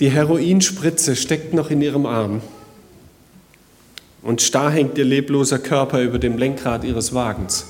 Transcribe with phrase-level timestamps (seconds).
[0.00, 2.40] Die Heroinspritze steckt noch in ihrem Arm
[4.22, 7.66] und starr hängt ihr lebloser Körper über dem Lenkrad ihres Wagens.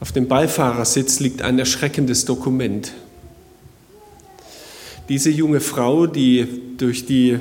[0.00, 2.92] Auf dem Beifahrersitz liegt ein erschreckendes Dokument.
[5.10, 6.46] Diese junge Frau, die
[6.78, 7.38] durch die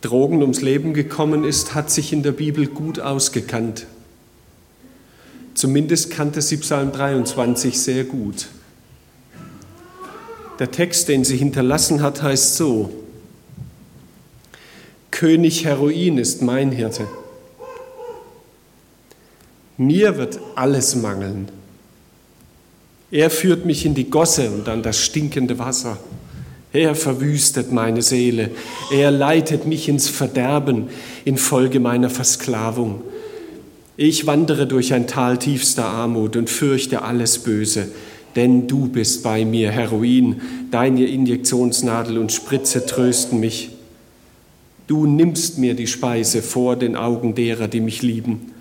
[0.00, 3.86] Drogen ums Leben gekommen ist, hat sich in der Bibel gut ausgekannt.
[5.54, 8.46] Zumindest kannte sie Psalm 23 sehr gut.
[10.62, 12.88] Der Text, den sie hinterlassen hat, heißt so,
[15.10, 17.08] König Heroin ist mein Hirte.
[19.76, 21.48] Mir wird alles mangeln.
[23.10, 25.98] Er führt mich in die Gosse und an das stinkende Wasser.
[26.72, 28.52] Er verwüstet meine Seele.
[28.92, 30.90] Er leitet mich ins Verderben
[31.24, 33.02] infolge meiner Versklavung.
[33.96, 37.88] Ich wandere durch ein Tal tiefster Armut und fürchte alles Böse
[38.36, 40.40] denn du bist bei mir, Heroin,
[40.70, 43.70] deine Injektionsnadel und Spritze trösten mich.
[44.86, 48.52] Du nimmst mir die Speise vor den Augen derer, die mich lieben.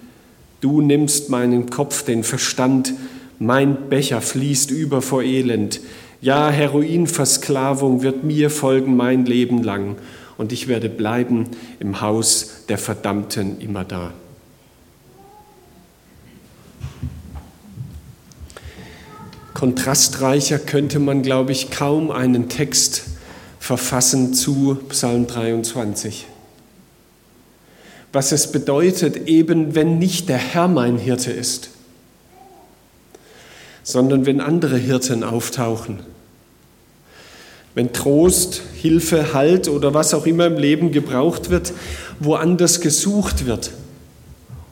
[0.62, 2.94] Du nimmst meinen Kopf, den Verstand,
[3.40, 5.82] mein Becher fließt über vor Elend.
[6.22, 9.96] Ja, Heroinversklavung wird mir folgen mein Leben lang,
[10.38, 11.48] und ich werde bleiben
[11.80, 14.14] im Haus der Verdammten immer da.
[19.62, 23.04] Kontrastreicher könnte man, glaube ich, kaum einen Text
[23.60, 26.26] verfassen zu Psalm 23.
[28.12, 31.70] Was es bedeutet, eben wenn nicht der Herr mein Hirte ist,
[33.84, 36.00] sondern wenn andere Hirten auftauchen.
[37.76, 41.72] Wenn Trost, Hilfe, Halt oder was auch immer im Leben gebraucht wird,
[42.20, 43.70] woanders gesucht wird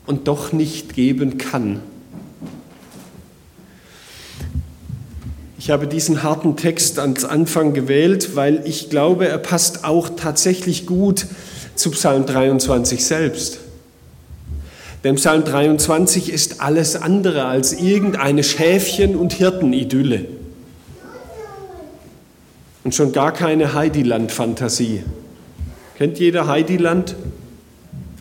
[0.08, 1.80] und doch nicht geben kann.
[5.62, 10.86] Ich habe diesen harten Text ans Anfang gewählt, weil ich glaube, er passt auch tatsächlich
[10.86, 11.26] gut
[11.76, 13.60] zu Psalm 23 selbst.
[15.04, 20.28] Denn Psalm 23 ist alles andere als irgendeine Schäfchen- und Hirtenidylle.
[22.86, 25.04] Und schon gar keine Heidiland-Fantasie.
[25.98, 27.18] Kennt jeder Heidiland?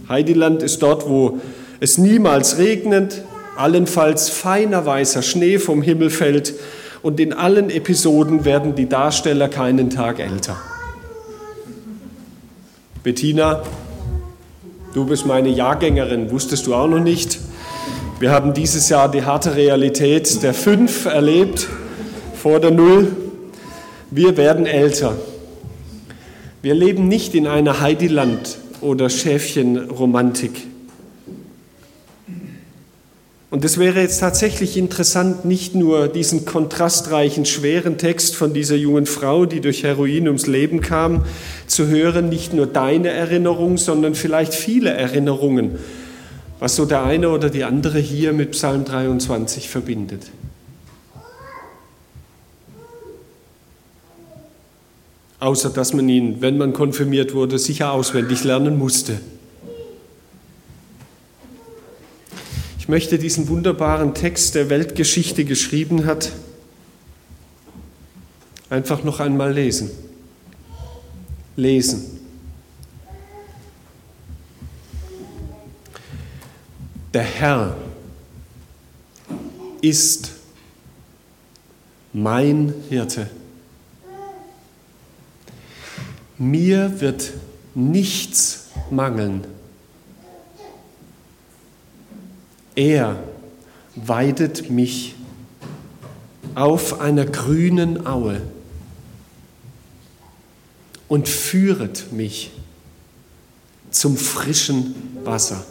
[0.09, 1.39] Heidiland ist dort, wo
[1.79, 3.23] es niemals regnet,
[3.57, 6.55] allenfalls feiner weißer Schnee vom Himmel fällt
[7.09, 10.59] und in allen Episoden werden die Darsteller keinen Tag älter.
[13.03, 13.63] Bettina,
[14.93, 17.39] du bist meine Jahrgängerin, wusstest du auch noch nicht?
[18.21, 21.67] Wir haben dieses Jahr die harte Realität der Fünf erlebt,
[22.35, 23.17] vor der Null.
[24.11, 25.17] Wir werden älter.
[26.61, 30.67] Wir leben nicht in einer Heidiland- oder Schäfchenromantik.
[33.51, 39.07] Und es wäre jetzt tatsächlich interessant, nicht nur diesen kontrastreichen, schweren Text von dieser jungen
[39.07, 41.25] Frau, die durch Heroin ums Leben kam,
[41.67, 45.79] zu hören, nicht nur deine Erinnerung, sondern vielleicht viele Erinnerungen,
[46.59, 50.27] was so der eine oder die andere hier mit Psalm 23 verbindet.
[55.41, 59.21] Außer dass man ihn, wenn man konfirmiert wurde, sicher auswendig lernen musste.
[62.89, 66.33] Ich möchte diesen wunderbaren Text, der Weltgeschichte geschrieben hat,
[68.71, 69.91] einfach noch einmal lesen.
[71.55, 72.19] Lesen.
[77.13, 77.77] Der Herr
[79.83, 80.31] ist
[82.15, 83.29] mein Hirte.
[86.39, 87.35] Mir wird
[87.75, 89.58] nichts mangeln.
[92.79, 93.19] Er
[93.97, 95.17] weidet mich
[96.55, 98.41] auf einer grünen Aue
[101.09, 102.53] und führet mich
[103.91, 104.95] zum frischen
[105.25, 105.67] Wasser.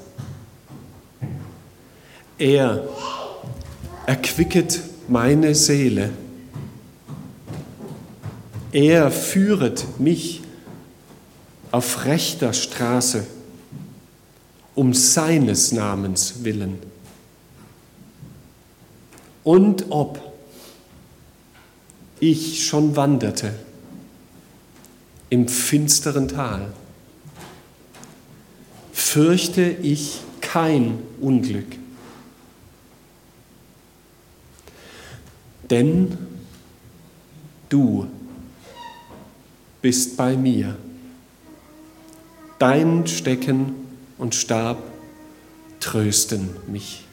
[2.37, 2.83] Er
[4.05, 6.09] erquicket meine Seele.
[8.73, 10.41] Er führet mich
[11.71, 13.25] auf rechter Straße
[14.75, 16.96] um seines Namens willen
[19.47, 20.19] und ob
[22.19, 23.53] ich schon wanderte
[25.29, 26.73] im finsteren Tal,
[28.91, 31.77] fürchte ich kein Unglück.
[35.69, 36.17] Denn
[37.69, 38.07] du
[39.81, 40.75] bist bei mir.
[42.59, 43.75] Dein Stecken
[44.17, 44.83] und Stab
[45.79, 47.06] trösten mich.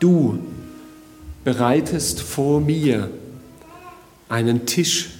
[0.00, 0.38] Du
[1.44, 3.10] bereitest vor mir
[4.30, 5.10] einen Tisch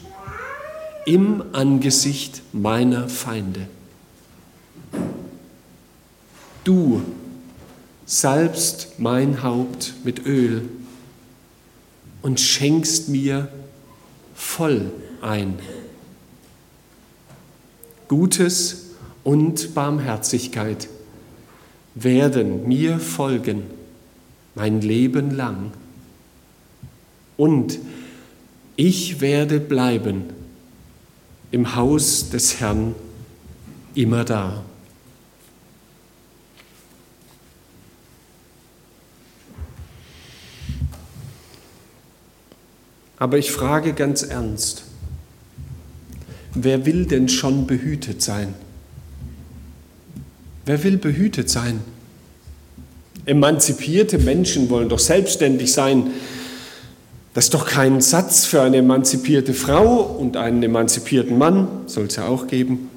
[1.04, 3.68] im Angesicht meiner Feinde.
[6.64, 7.02] Du
[8.06, 10.66] salbst mein Haupt mit Öl
[12.22, 13.48] und schenkst mir
[14.34, 14.90] voll
[15.20, 15.58] ein.
[18.08, 18.92] Gutes
[19.24, 20.88] und Barmherzigkeit
[21.94, 23.79] werden mir folgen
[24.54, 25.72] mein Leben lang.
[27.36, 27.78] Und
[28.76, 30.24] ich werde bleiben
[31.50, 32.94] im Haus des Herrn
[33.94, 34.62] immer da.
[43.20, 44.84] Aber ich frage ganz ernst,
[46.54, 48.54] wer will denn schon behütet sein?
[50.64, 51.80] Wer will behütet sein?
[53.30, 56.10] Emanzipierte Menschen wollen doch selbstständig sein.
[57.32, 62.16] Das ist doch kein Satz für eine emanzipierte Frau und einen emanzipierten Mann, soll es
[62.16, 62.90] ja auch geben.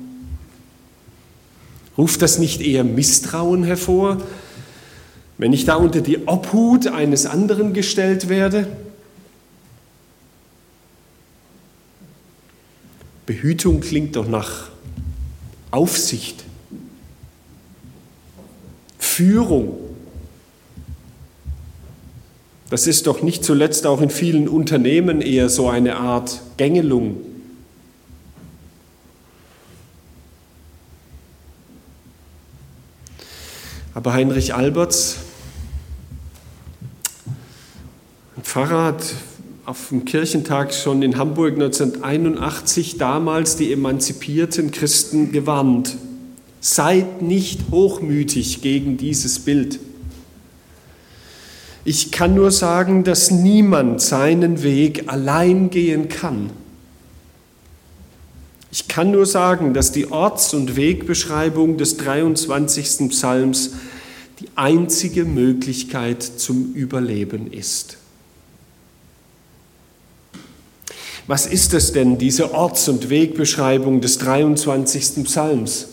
[1.99, 4.17] Ruft das nicht eher Misstrauen hervor,
[5.37, 8.65] wenn ich da unter die Obhut eines anderen gestellt werde?
[13.27, 14.69] Behütung klingt doch nach
[15.69, 16.43] Aufsicht,
[18.97, 19.82] Führung.
[22.73, 27.17] Das ist doch nicht zuletzt auch in vielen Unternehmen eher so eine Art Gängelung.
[33.93, 35.17] Aber Heinrich Alberts,
[38.37, 39.03] ein Pfarrer, hat
[39.67, 45.95] auf dem Kirchentag schon in Hamburg 1981 damals die emanzipierten Christen gewarnt.
[46.59, 49.79] Seid nicht hochmütig gegen dieses Bild.
[51.85, 56.49] Ich kann nur sagen, dass niemand seinen Weg allein gehen kann.
[58.71, 63.09] Ich kann nur sagen, dass die Orts- und Wegbeschreibung des 23.
[63.09, 63.71] Psalms
[64.39, 67.97] die einzige Möglichkeit zum Überleben ist.
[71.27, 75.23] Was ist es denn, diese Orts- und Wegbeschreibung des 23.
[75.25, 75.87] Psalms?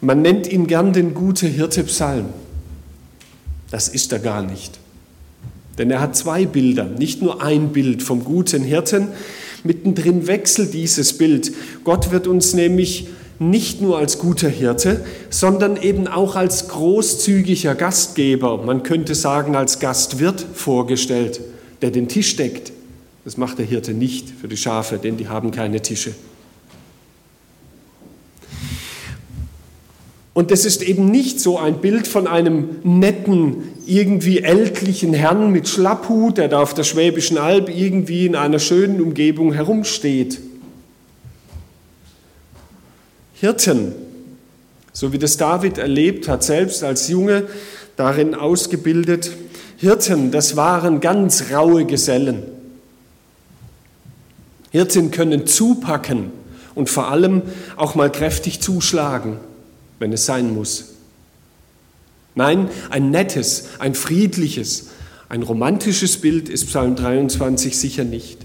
[0.00, 2.26] Man nennt ihn gern den gute Hirte Psalm.
[3.70, 4.78] Das ist er gar nicht.
[5.78, 9.08] Denn er hat zwei Bilder, nicht nur ein Bild vom guten Hirten.
[9.62, 11.52] Mittendrin wechselt dieses Bild.
[11.84, 18.58] Gott wird uns nämlich nicht nur als guter Hirte, sondern eben auch als großzügiger Gastgeber,
[18.64, 21.40] man könnte sagen als Gastwirt vorgestellt,
[21.80, 22.72] der den Tisch deckt,
[23.24, 26.14] das macht der Hirte nicht für die Schafe, denn die haben keine Tische.
[30.34, 35.68] Und das ist eben nicht so ein Bild von einem netten, irgendwie ältlichen Herrn mit
[35.68, 40.40] Schlapphut, der da auf der Schwäbischen Alb irgendwie in einer schönen Umgebung herumsteht.
[43.34, 43.92] Hirten,
[44.92, 47.44] so wie das David erlebt hat, selbst als Junge
[47.96, 49.30] darin ausgebildet,
[49.76, 52.42] Hirten, das waren ganz raue Gesellen.
[54.70, 56.30] Hirten können zupacken
[56.74, 57.42] und vor allem
[57.76, 59.38] auch mal kräftig zuschlagen,
[59.98, 60.94] wenn es sein muss.
[62.34, 64.88] Nein, ein nettes, ein friedliches,
[65.28, 68.38] ein romantisches Bild ist Psalm 23 sicher nicht.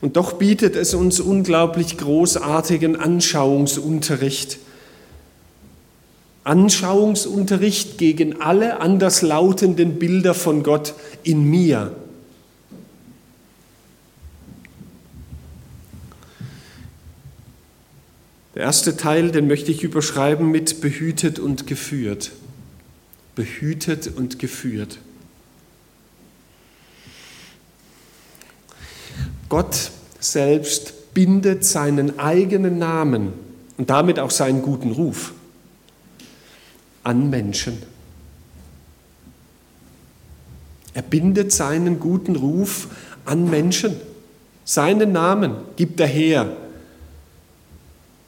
[0.00, 4.58] Und doch bietet es uns unglaublich großartigen Anschauungsunterricht.
[6.44, 11.92] Anschauungsunterricht gegen alle anderslautenden Bilder von Gott in mir,
[18.56, 22.32] Der erste Teil, den möchte ich überschreiben mit behütet und geführt.
[23.34, 24.96] Behütet und geführt.
[29.50, 33.34] Gott selbst bindet seinen eigenen Namen
[33.76, 35.34] und damit auch seinen guten Ruf
[37.04, 37.76] an Menschen.
[40.94, 42.88] Er bindet seinen guten Ruf
[43.26, 43.96] an Menschen.
[44.64, 46.56] Seinen Namen gibt er her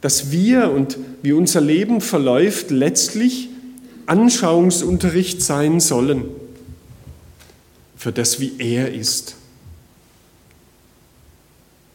[0.00, 3.49] dass wir und wie unser Leben verläuft, letztlich
[4.07, 6.25] Anschauungsunterricht sein sollen
[7.97, 9.35] für das, wie er ist.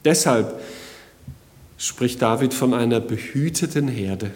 [0.04, 0.62] Deshalb
[1.78, 4.32] spricht David von einer behüteten Herde.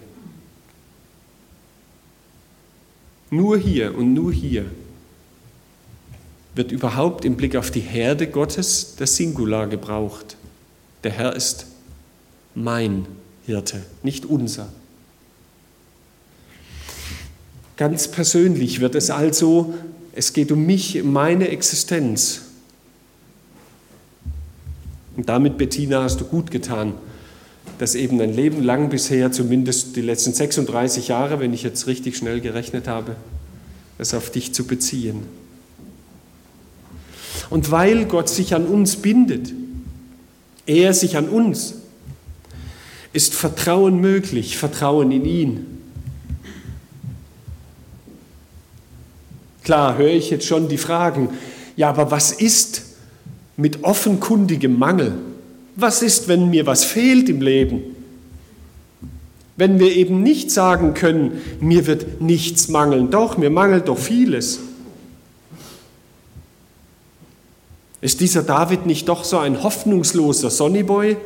[3.29, 4.65] Nur hier und nur hier
[6.55, 10.37] wird überhaupt im Blick auf die Herde Gottes der Singular gebraucht.
[11.03, 11.67] Der Herr ist
[12.55, 13.05] mein
[13.47, 14.67] Hirte, nicht unser.
[17.77, 19.73] Ganz persönlich wird es also,
[20.11, 22.41] es geht um mich, meine Existenz.
[25.15, 26.93] Und damit, Bettina, hast du gut getan,
[27.79, 32.17] das eben ein Leben lang bisher, zumindest die letzten 36 Jahre, wenn ich jetzt richtig
[32.17, 33.15] schnell gerechnet habe,
[33.97, 35.23] es auf dich zu beziehen.
[37.49, 39.53] Und weil Gott sich an uns bindet,
[40.65, 41.75] er sich an uns,
[43.17, 45.65] ist Vertrauen möglich, Vertrauen in ihn.
[49.63, 51.29] Klar höre ich jetzt schon die Fragen,
[51.75, 52.83] ja, aber was ist
[53.57, 55.15] mit offenkundigem Mangel?
[55.75, 57.81] Was ist, wenn mir was fehlt im Leben?
[59.55, 64.59] Wenn wir eben nicht sagen können, mir wird nichts mangeln, doch, mir mangelt doch vieles.
[67.99, 71.17] Ist dieser David nicht doch so ein hoffnungsloser Sonnyboy?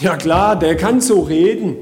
[0.00, 1.76] Ja klar, der kann so reden.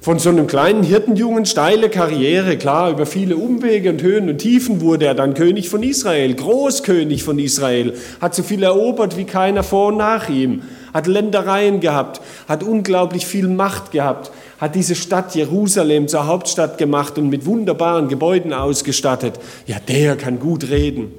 [0.00, 4.80] Von so einem kleinen Hirtenjungen steile Karriere, klar, über viele Umwege und Höhen und Tiefen
[4.80, 9.64] wurde er dann König von Israel, Großkönig von Israel, hat so viel erobert wie keiner
[9.64, 10.62] vor und nach ihm,
[10.94, 14.30] hat Ländereien gehabt, hat unglaublich viel Macht gehabt,
[14.60, 19.40] hat diese Stadt Jerusalem zur Hauptstadt gemacht und mit wunderbaren Gebäuden ausgestattet.
[19.66, 21.10] Ja, der kann gut reden.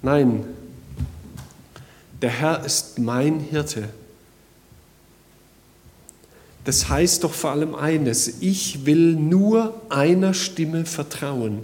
[0.00, 0.44] Nein,
[2.26, 3.88] der Herr ist mein Hirte.
[6.64, 11.62] Das heißt doch vor allem eines, ich will nur einer Stimme vertrauen,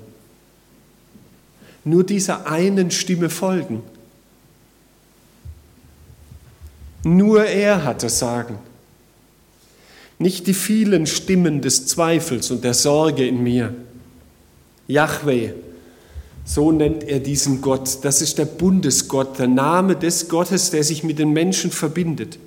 [1.83, 3.83] nur dieser einen Stimme folgen.
[7.03, 8.57] Nur er hat das Sagen,
[10.21, 13.75] nicht die vielen Stimmen des Zweifels und der Sorge in mir.
[14.87, 15.55] Yahweh,
[16.45, 17.99] so nennt er diesen Gott.
[18.03, 22.39] Das ist der Bundesgott, der Name des Gottes, der sich mit den Menschen verbindet.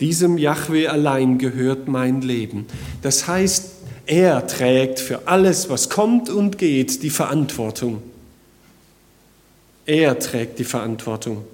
[0.00, 2.66] Diesem Yahweh allein gehört mein Leben.
[3.02, 3.70] Das heißt,
[4.06, 8.02] er trägt für alles, was kommt und geht, die Verantwortung.
[9.86, 11.44] Er trägt die Verantwortung.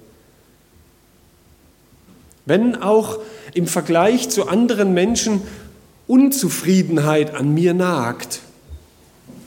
[2.45, 3.19] Wenn auch
[3.53, 5.41] im Vergleich zu anderen Menschen
[6.07, 8.41] Unzufriedenheit an mir nagt,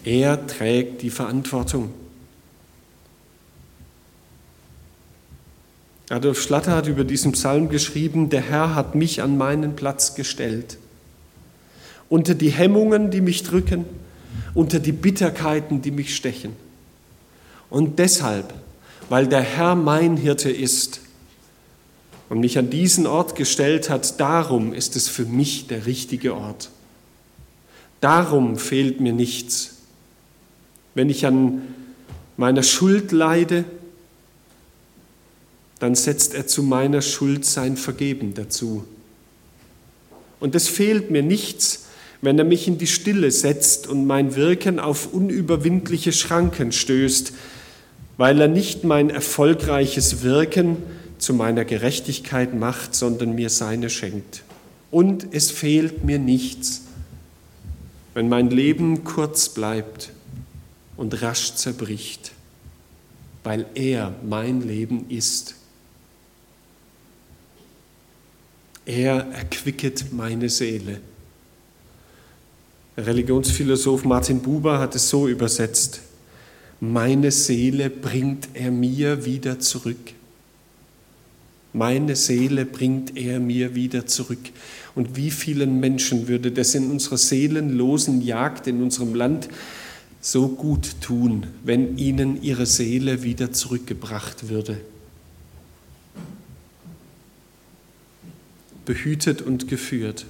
[0.05, 1.91] er trägt die Verantwortung.
[6.11, 10.79] Adolf Schlatter hat über diesen Psalm geschrieben, der Herr hat mich an meinen Platz gestellt.
[12.11, 13.87] Unter die Hemmungen, die mich drücken,
[14.53, 16.53] unter die Bitterkeiten, die mich stechen.
[17.71, 18.53] Und deshalb,
[19.09, 21.01] weil der Herr mein Hirte ist
[22.29, 26.71] und mich an diesen Ort gestellt hat, darum ist es für mich der richtige Ort.
[28.03, 29.74] Darum fehlt mir nichts
[30.95, 31.63] wenn ich an
[32.37, 33.65] meiner Schuld leide,
[35.81, 38.85] dann setzt er zu meiner Schuld sein Vergeben dazu.
[40.41, 41.87] Und es fehlt mir nichts,
[42.23, 47.33] wenn er mich in die Stille setzt und mein Wirken auf unüberwindliche Schranken stößt,
[48.17, 50.77] weil er nicht mein erfolgreiches Wirken
[51.19, 54.43] zu meiner Gerechtigkeit macht, sondern mir seine schenkt.
[54.91, 56.83] Und es fehlt mir nichts,
[58.15, 60.14] wenn mein Leben kurz bleibt
[60.97, 62.33] und rasch zerbricht,
[63.43, 65.57] weil er mein Leben ist.
[68.87, 71.01] Er erquicket meine Seele.
[72.97, 76.01] Religionsphilosoph Martin Buber hat es so übersetzt,
[76.81, 80.13] meine Seele bringt er mir wieder zurück.
[81.73, 84.39] Meine Seele bringt er mir wieder zurück.
[84.95, 89.49] Und wie vielen Menschen würde das in unserer seelenlosen Jagd in unserem Land
[90.25, 94.81] so gut tun, wenn ihnen ihre Seele wieder zurückgebracht würde.
[98.87, 100.25] Behütet und geführt.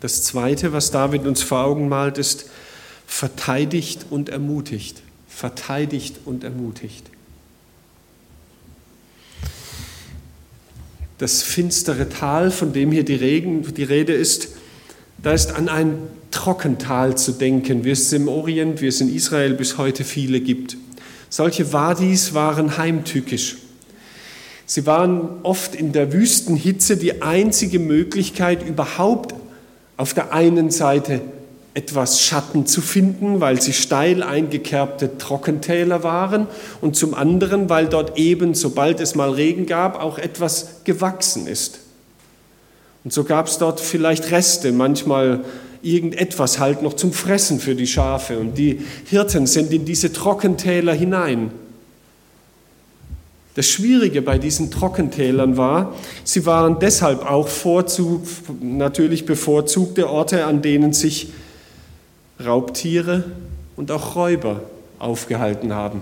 [0.00, 2.50] Das Zweite, was David uns vor Augen malt, ist
[3.06, 5.00] verteidigt und ermutigt.
[5.26, 7.06] Verteidigt und ermutigt.
[11.16, 14.48] Das finstere Tal, von dem hier die, Regen, die Rede ist,
[15.24, 15.96] da ist an ein
[16.30, 20.76] Trockental zu denken, wie es im Orient, wie es in Israel bis heute viele gibt.
[21.30, 23.56] Solche Wadis waren heimtückisch.
[24.66, 29.34] Sie waren oft in der Wüstenhitze die einzige Möglichkeit, überhaupt
[29.96, 31.22] auf der einen Seite
[31.72, 36.46] etwas Schatten zu finden, weil sie steil eingekerbte Trockentäler waren
[36.82, 41.80] und zum anderen, weil dort eben, sobald es mal Regen gab, auch etwas gewachsen ist.
[43.04, 45.44] Und so gab es dort vielleicht Reste, manchmal
[45.82, 48.38] irgendetwas halt noch zum Fressen für die Schafe.
[48.38, 51.50] Und die Hirten sind in diese Trockentäler hinein.
[53.54, 55.94] Das Schwierige bei diesen Trockentälern war,
[56.24, 58.22] sie waren deshalb auch vorzug,
[58.60, 61.28] natürlich bevorzugte Orte, an denen sich
[62.44, 63.24] Raubtiere
[63.76, 64.62] und auch Räuber
[64.98, 66.00] aufgehalten haben.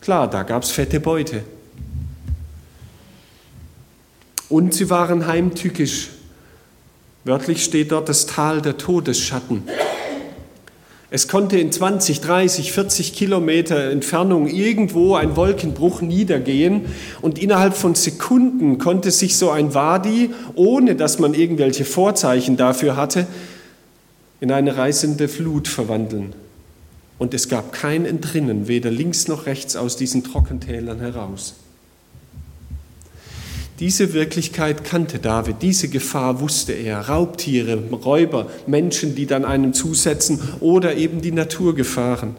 [0.00, 1.42] Klar, da gab es fette Beute.
[4.50, 6.10] Und sie waren heimtückisch.
[7.24, 9.62] Wörtlich steht dort das Tal der Todesschatten.
[11.12, 16.86] Es konnte in 20, 30, 40 Kilometer Entfernung irgendwo ein Wolkenbruch niedergehen
[17.20, 22.96] und innerhalb von Sekunden konnte sich so ein Wadi, ohne dass man irgendwelche Vorzeichen dafür
[22.96, 23.26] hatte,
[24.40, 26.32] in eine reißende Flut verwandeln.
[27.18, 31.54] Und es gab kein Entrinnen, weder links noch rechts aus diesen Trockentälern heraus.
[33.80, 37.08] Diese Wirklichkeit kannte David, diese Gefahr wusste er.
[37.08, 42.36] Raubtiere, Räuber, Menschen, die dann einem zusetzen oder eben die Naturgefahren.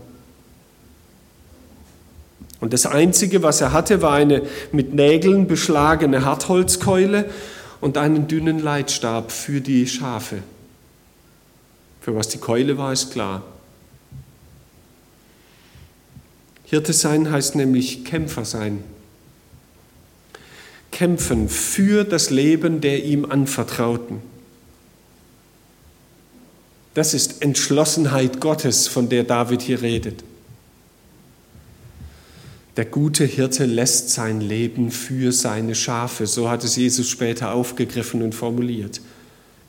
[2.60, 7.28] Und das Einzige, was er hatte, war eine mit Nägeln beschlagene Hartholzkeule
[7.82, 10.44] und einen dünnen Leitstab für die Schafe.
[12.02, 13.42] Für was die Keule war, ist klar.
[16.66, 18.84] Hirte sein heißt nämlich Kämpfer sein
[21.02, 24.22] kämpfen für das Leben der ihm anvertrauten.
[26.94, 30.24] Das ist Entschlossenheit Gottes, von der David hier redet.
[32.78, 38.22] Der gute Hirte lässt sein Leben für seine Schafe, so hat es Jesus später aufgegriffen
[38.22, 39.02] und formuliert.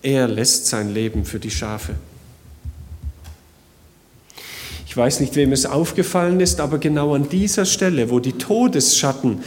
[0.02, 1.94] Er lässt sein Leben für die Schafe.
[4.86, 9.38] Ich weiß nicht, wem es aufgefallen ist, aber genau an dieser Stelle, wo die Todesschatten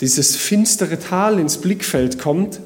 [0.00, 2.60] dieses finstere Tal ins Blickfeld kommt,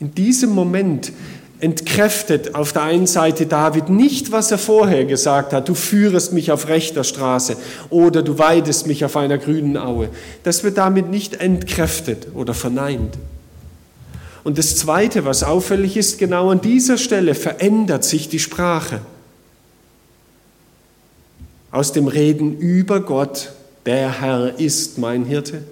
[0.00, 1.12] in diesem Moment
[1.60, 6.50] entkräftet auf der einen Seite David nicht, was er vorher gesagt hat, du führest mich
[6.50, 7.56] auf rechter Straße
[7.90, 10.08] oder du weidest mich auf einer grünen Aue.
[10.42, 13.18] Das wird damit nicht entkräftet oder verneint.
[14.42, 19.02] Und das Zweite, was auffällig ist, genau an dieser Stelle verändert sich die Sprache.
[21.70, 23.52] Aus dem Reden über Gott
[23.86, 25.62] der Herr ist mein Hirte,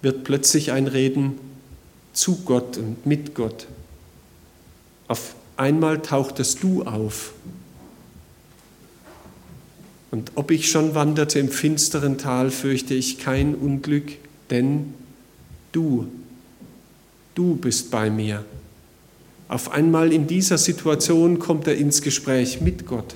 [0.00, 1.38] wird plötzlich ein Reden
[2.12, 3.66] zu Gott und mit Gott.
[5.08, 7.32] Auf einmal tauchtest du auf.
[10.10, 14.12] Und ob ich schon wanderte im finsteren Tal, fürchte ich kein Unglück,
[14.50, 14.92] denn
[15.72, 16.06] du,
[17.34, 18.44] du bist bei mir.
[19.48, 23.14] Auf einmal in dieser Situation kommt er ins Gespräch mit Gott.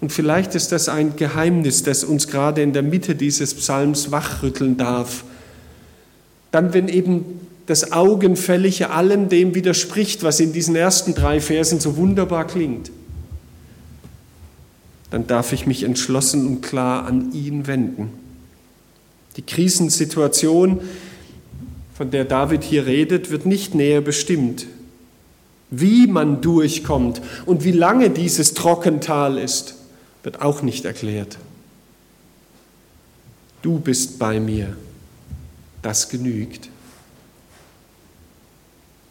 [0.00, 4.76] Und vielleicht ist das ein Geheimnis, das uns gerade in der Mitte dieses Psalms wachrütteln
[4.76, 5.24] darf.
[6.52, 11.96] Dann, wenn eben das Augenfällige allem dem widerspricht, was in diesen ersten drei Versen so
[11.96, 12.90] wunderbar klingt,
[15.10, 18.10] dann darf ich mich entschlossen und klar an ihn wenden.
[19.36, 20.80] Die Krisensituation,
[21.94, 24.66] von der David hier redet, wird nicht näher bestimmt.
[25.70, 29.76] Wie man durchkommt und wie lange dieses Trockental ist,
[30.22, 31.38] wird auch nicht erklärt.
[33.62, 34.76] Du bist bei mir,
[35.82, 36.68] das genügt.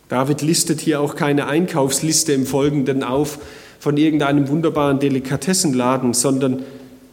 [0.10, 3.39] David listet hier auch keine Einkaufsliste im Folgenden auf
[3.80, 6.63] von irgendeinem wunderbaren Delikatessenladen, sondern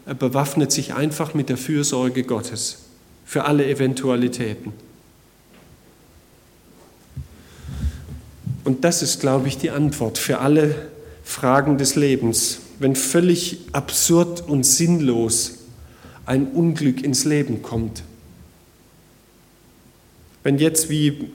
[0.06, 2.86] er bewaffnet sich einfach mit der Fürsorge Gottes
[3.24, 4.72] für alle Eventualitäten.
[8.64, 10.74] Und das ist, glaube ich, die Antwort für alle
[11.22, 15.58] Fragen des Lebens wenn völlig absurd und sinnlos
[16.26, 18.02] ein Unglück ins Leben kommt.
[20.42, 21.30] Wenn jetzt wie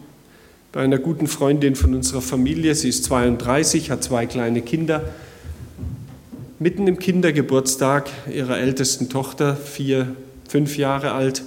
[0.71, 5.03] bei einer guten Freundin von unserer Familie, sie ist 32, hat zwei kleine Kinder,
[6.59, 10.15] mitten im Kindergeburtstag ihrer ältesten Tochter, vier,
[10.47, 11.43] fünf Jahre alt,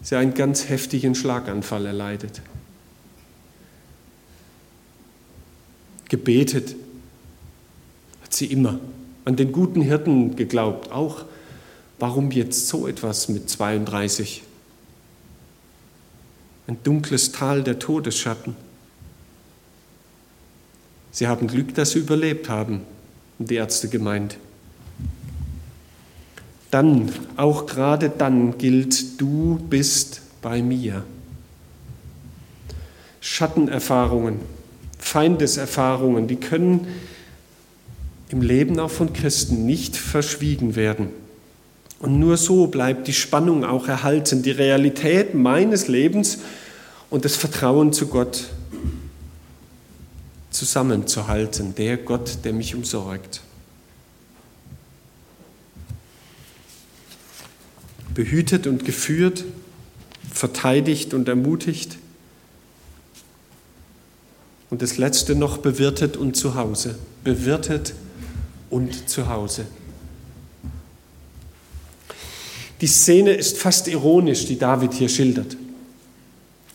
[0.00, 2.40] sie einen ganz heftigen Schlaganfall erleidet.
[6.08, 6.76] Gebetet,
[8.22, 8.78] hat sie immer.
[9.24, 11.24] An den guten Hirten geglaubt, auch.
[11.98, 14.42] Warum jetzt so etwas mit 32?
[16.66, 18.56] Ein dunkles Tal der Todesschatten.
[21.12, 22.80] Sie haben Glück, dass sie überlebt haben,
[23.38, 24.38] haben die Ärzte gemeint.
[26.70, 31.04] Dann, auch gerade dann gilt, du bist bei mir.
[33.20, 34.40] Schattenerfahrungen,
[34.98, 36.86] Feindeserfahrungen, die können
[38.32, 41.10] im Leben auch von Christen nicht verschwiegen werden.
[42.00, 46.38] Und nur so bleibt die Spannung auch erhalten, die Realität meines Lebens
[47.10, 48.46] und das Vertrauen zu Gott
[50.50, 53.42] zusammenzuhalten, der Gott, der mich umsorgt.
[58.14, 59.44] Behütet und geführt,
[60.30, 61.98] verteidigt und ermutigt.
[64.70, 66.98] Und das letzte noch bewirtet und zu Hause.
[67.24, 68.11] Bewirtet und
[69.08, 69.66] zu Hause.
[72.80, 75.56] Die Szene ist fast ironisch, die David hier schildert.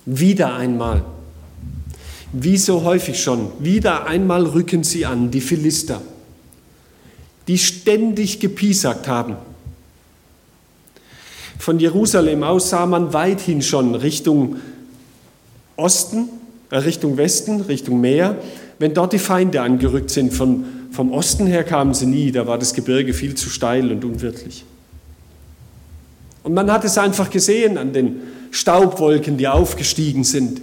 [0.06, 1.04] Wieder einmal,
[2.32, 6.02] wie so häufig schon, wieder einmal rücken sie an, die Philister,
[7.48, 9.36] die ständig gepiesackt haben.
[11.60, 14.58] Von Jerusalem aus sah man weithin schon Richtung
[15.76, 16.30] Osten,
[16.70, 18.38] äh Richtung Westen, Richtung Meer,
[18.80, 20.34] wenn dort die Feinde angerückt sind.
[20.34, 24.04] Von, vom Osten her kamen sie nie, da war das Gebirge viel zu steil und
[24.04, 24.66] unwirtlich.
[26.44, 28.22] Und man hat es einfach gesehen an den
[28.52, 30.62] Staubwolken, die aufgestiegen sind.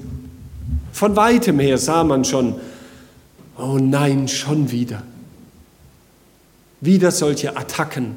[0.93, 2.55] Von weitem her sah man schon,
[3.59, 5.03] oh nein, schon wieder.
[6.81, 8.17] Wieder solche Attacken.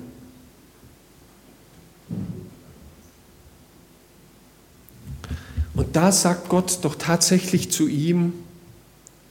[5.76, 8.34] Und da sagt Gott doch tatsächlich zu ihm,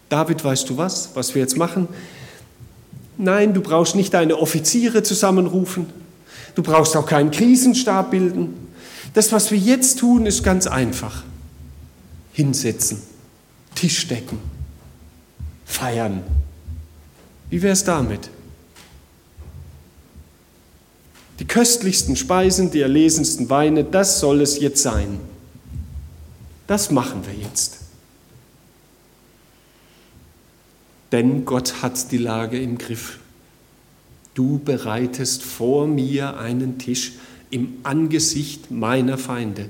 [0.08, 1.88] David, weißt du was, was wir jetzt machen?
[3.18, 5.86] Nein, du brauchst nicht deine Offiziere zusammenrufen,
[6.54, 8.54] du brauchst auch keinen Krisenstab bilden.
[9.14, 11.22] Das, was wir jetzt tun, ist ganz einfach.
[12.32, 13.00] Hinsetzen,
[13.74, 14.38] Tisch decken,
[15.64, 16.22] feiern.
[17.48, 18.28] Wie wäre es damit?
[21.38, 25.18] Die köstlichsten Speisen, die erlesensten Weine, das soll es jetzt sein.
[26.66, 27.75] Das machen wir jetzt.
[31.12, 33.18] Denn Gott hat die Lage im Griff.
[34.34, 37.12] Du bereitest vor mir einen Tisch
[37.50, 39.66] im Angesicht meiner Feinde.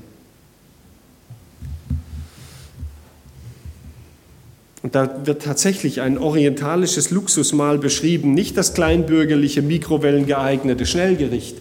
[4.82, 11.56] Und da wird tatsächlich ein orientalisches Luxusmahl beschrieben, nicht das kleinbürgerliche, mikrowellengeeignete Schnellgericht,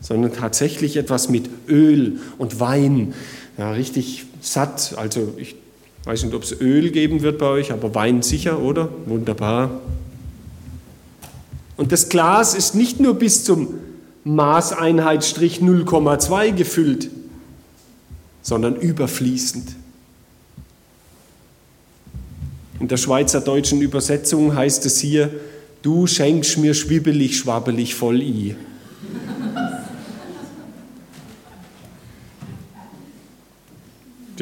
[0.00, 3.14] sondern tatsächlich etwas mit Öl und Wein,
[3.56, 4.94] ja, richtig satt.
[4.98, 5.56] Also ich
[6.04, 8.88] weiß nicht, ob es Öl geben wird bei euch, aber Wein sicher, oder?
[9.06, 9.80] Wunderbar.
[11.76, 13.74] Und das Glas ist nicht nur bis zum
[14.24, 17.10] Maßeinheitsstrich 0,2 gefüllt,
[18.42, 19.76] sondern überfließend.
[22.80, 25.30] In der schweizerdeutschen Übersetzung heißt es hier,
[25.82, 28.56] du schenkst mir schwibbelig, schwabbelig voll i.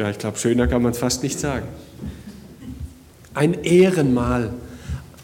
[0.01, 1.67] Ja, ich glaube, schöner kann man es fast nicht sagen.
[3.35, 4.51] Ein Ehrenmal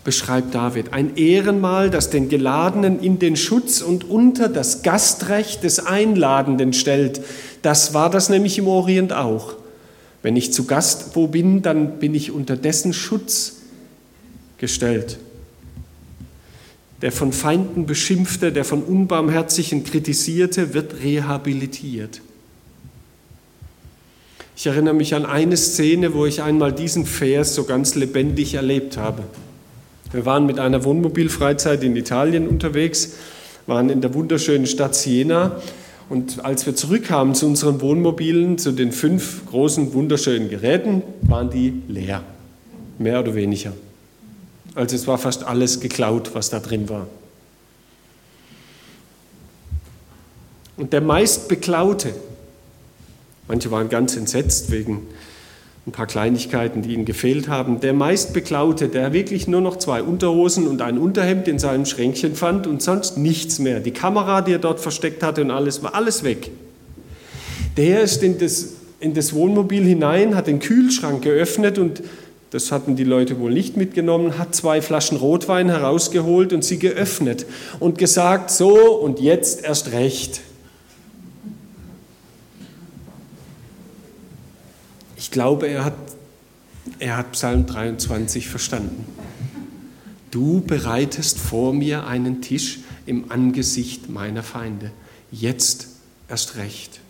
[0.04, 0.92] beschreibt David.
[0.92, 7.22] Ein Ehrenmal, das den Geladenen in den Schutz und unter das Gastrecht des Einladenden stellt.
[7.62, 9.54] Das war das nämlich im Orient auch.
[10.22, 13.62] Wenn ich zu Gast wo bin, dann bin ich unter dessen Schutz
[14.58, 15.16] gestellt.
[17.00, 22.20] Der von Feinden beschimpfte, der von Unbarmherzigen kritisierte, wird rehabilitiert.
[24.58, 28.96] Ich erinnere mich an eine Szene, wo ich einmal diesen Vers so ganz lebendig erlebt
[28.96, 29.22] habe.
[30.12, 33.16] Wir waren mit einer Wohnmobilfreizeit in Italien unterwegs,
[33.66, 35.60] waren in der wunderschönen Stadt Siena
[36.08, 41.82] und als wir zurückkamen zu unseren Wohnmobilen, zu den fünf großen wunderschönen Geräten, waren die
[41.88, 42.22] leer,
[42.98, 43.72] mehr oder weniger.
[44.74, 47.06] Also es war fast alles geklaut, was da drin war.
[50.78, 52.14] Und der meist beklaute,
[53.48, 55.06] Manche waren ganz entsetzt wegen
[55.86, 57.80] ein paar Kleinigkeiten, die ihnen gefehlt haben.
[57.80, 62.66] Der meistbeklaute, der wirklich nur noch zwei Unterhosen und ein Unterhemd in seinem Schränkchen fand
[62.66, 63.78] und sonst nichts mehr.
[63.78, 66.50] Die Kamera, die er dort versteckt hatte und alles, war alles weg.
[67.76, 72.02] Der ist in das, in das Wohnmobil hinein, hat den Kühlschrank geöffnet und
[72.50, 77.46] das hatten die Leute wohl nicht mitgenommen, hat zwei Flaschen Rotwein herausgeholt und sie geöffnet
[77.78, 80.40] und gesagt, so und jetzt erst recht.
[85.36, 85.98] Glaube, er hat,
[86.98, 89.04] er hat Psalm 23 verstanden.
[90.30, 94.92] Du bereitest vor mir einen Tisch im Angesicht meiner Feinde.
[95.30, 95.88] Jetzt
[96.26, 97.00] erst recht.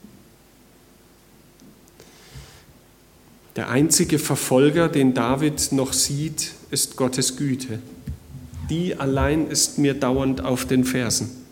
[3.54, 7.78] Der einzige Verfolger, den David noch sieht, ist Gottes Güte.
[8.68, 11.45] Die allein ist mir dauernd auf den Fersen.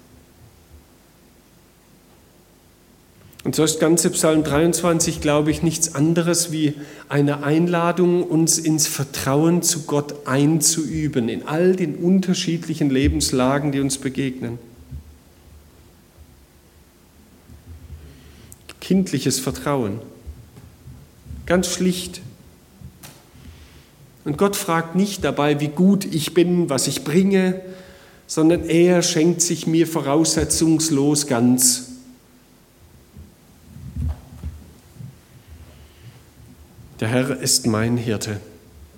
[3.44, 6.72] Und so ist ganze Psalm 23, glaube ich, nichts anderes wie
[7.10, 13.98] eine Einladung, uns ins Vertrauen zu Gott einzuüben, in all den unterschiedlichen Lebenslagen, die uns
[13.98, 14.58] begegnen.
[18.80, 20.00] Kindliches Vertrauen,
[21.44, 22.22] ganz schlicht.
[24.24, 27.60] Und Gott fragt nicht dabei, wie gut ich bin, was ich bringe,
[28.26, 31.93] sondern er schenkt sich mir voraussetzungslos ganz
[37.14, 38.40] Herr ist mein Hirte.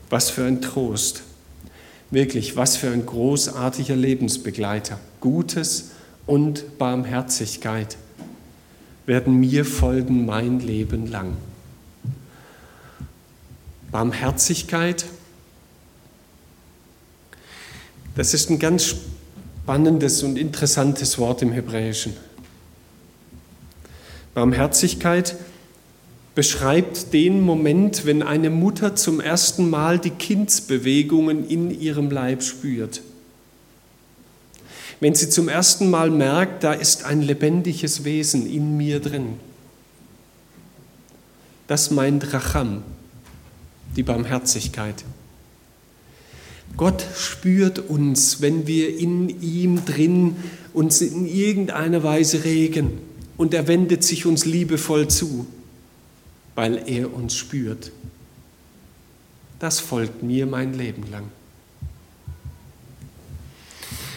[0.09, 1.23] Was für ein Trost.
[2.11, 4.99] Wirklich, was für ein großartiger Lebensbegleiter.
[5.21, 5.91] Gutes
[6.25, 7.99] und Barmherzigkeit
[9.05, 11.37] werden mir folgen mein Leben lang.
[13.93, 15.05] Barmherzigkeit,
[18.15, 18.95] das ist ein ganz
[19.63, 22.17] spannendes und interessantes Wort im Hebräischen.
[24.33, 25.37] Barmherzigkeit
[26.37, 33.01] beschreibt den Moment, wenn eine Mutter zum ersten Mal die Kindsbewegungen in ihrem Leib spürt.
[35.01, 39.41] Wenn sie zum ersten Mal merkt, da ist ein lebendiges Wesen in mir drin.
[41.69, 42.83] Das meint Racham,
[43.97, 45.05] die Barmherzigkeit.
[46.77, 50.37] Gott spürt uns, wenn wir in ihm drin
[50.75, 52.99] uns in irgendeiner Weise regen
[53.39, 55.47] und er wendet sich uns liebevoll zu
[56.57, 57.93] weil er uns spürt.
[59.61, 61.29] Das folgt mir mein Leben lang.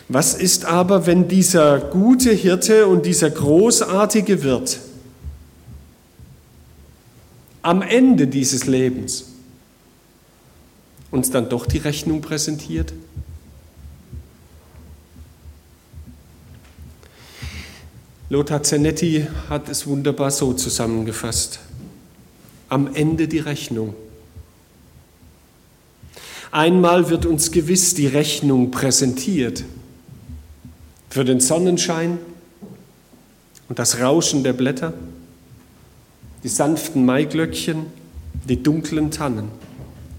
[0.07, 4.79] Was ist aber, wenn dieser gute Hirte und dieser großartige Wirt
[7.61, 9.25] am Ende dieses Lebens
[11.11, 12.93] uns dann doch die Rechnung präsentiert?
[18.29, 21.59] Lothar Zenetti hat es wunderbar so zusammengefasst
[22.69, 23.93] am Ende die Rechnung.
[26.51, 29.63] Einmal wird uns gewiss die Rechnung präsentiert
[31.09, 32.17] für den Sonnenschein
[33.67, 34.93] und das Rauschen der Blätter,
[36.43, 37.85] die sanften Maiglöckchen,
[38.47, 39.49] die dunklen Tannen,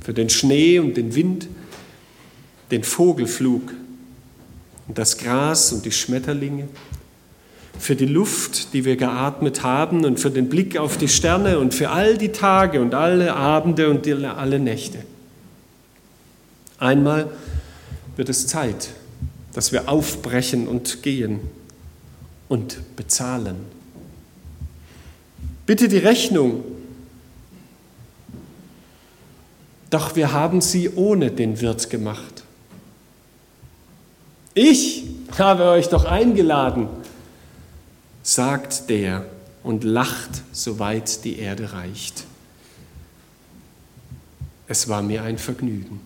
[0.01, 1.49] für den Schnee und den Wind,
[2.71, 3.73] den Vogelflug
[4.87, 6.69] und das Gras und die Schmetterlinge,
[7.81, 11.73] für die Luft, die wir geatmet haben und für den Blick auf die Sterne und
[11.73, 14.99] für all die Tage und alle Abende und alle Nächte.
[16.79, 17.31] Einmal
[18.17, 18.91] wird es Zeit,
[19.55, 21.41] dass wir aufbrechen und gehen
[22.49, 23.57] und bezahlen.
[25.65, 26.63] Bitte die Rechnung.
[29.89, 32.45] Doch wir haben sie ohne den Wirt gemacht.
[34.53, 35.05] Ich
[35.39, 36.89] habe euch doch eingeladen
[38.23, 39.25] sagt der
[39.63, 42.25] und lacht, soweit die Erde reicht.
[44.67, 46.01] Es war mir ein Vergnügen.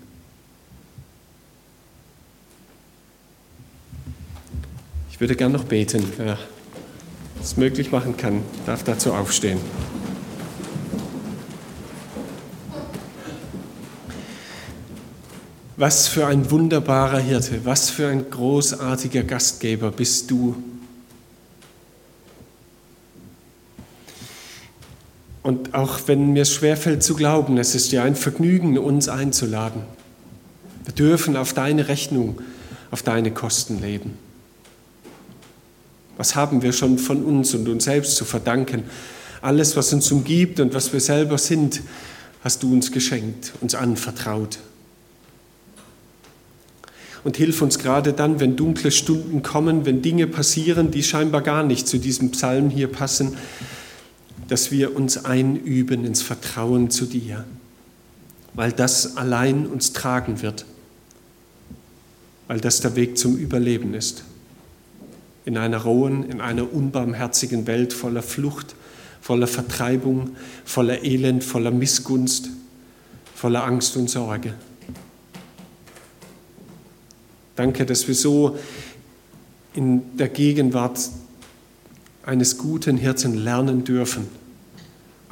[5.10, 6.04] Ich würde gern noch beten.
[6.16, 6.38] Wer
[7.40, 9.60] es möglich machen kann, darf dazu aufstehen.
[15.76, 20.56] Was für ein wunderbarer Hirte, was für ein großartiger Gastgeber bist du
[25.44, 29.82] Und auch wenn mir es schwerfällt zu glauben, es ist ja ein Vergnügen, uns einzuladen.
[30.86, 32.40] Wir dürfen auf deine Rechnung,
[32.90, 34.16] auf deine Kosten leben.
[36.16, 38.84] Was haben wir schon von uns und uns selbst zu verdanken?
[39.42, 41.82] Alles, was uns umgibt und was wir selber sind,
[42.42, 44.58] hast du uns geschenkt, uns anvertraut.
[47.22, 51.64] Und hilf uns gerade dann, wenn dunkle Stunden kommen, wenn Dinge passieren, die scheinbar gar
[51.64, 53.36] nicht zu diesem Psalm hier passen,
[54.54, 57.44] dass wir uns einüben ins Vertrauen zu dir,
[58.52, 60.64] weil das allein uns tragen wird,
[62.46, 64.22] weil das der Weg zum Überleben ist.
[65.44, 68.76] In einer rohen, in einer unbarmherzigen Welt voller Flucht,
[69.20, 72.50] voller Vertreibung, voller Elend, voller Missgunst,
[73.34, 74.54] voller Angst und Sorge.
[77.56, 78.56] Danke, dass wir so
[79.74, 81.00] in der Gegenwart
[82.24, 84.43] eines guten Hirten lernen dürfen,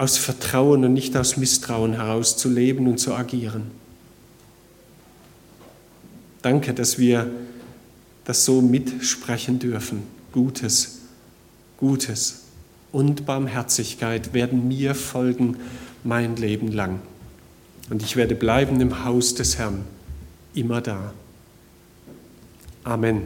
[0.03, 3.71] aus Vertrauen und nicht aus Misstrauen heraus zu leben und zu agieren.
[6.43, 7.31] Danke, dass wir
[8.25, 10.03] das so mitsprechen dürfen.
[10.33, 11.03] Gutes,
[11.77, 12.41] Gutes
[12.91, 15.59] und Barmherzigkeit werden mir folgen
[16.03, 16.99] mein Leben lang.
[17.89, 19.85] Und ich werde bleiben im Haus des Herrn,
[20.53, 21.15] immer da.
[22.83, 23.23] Amen.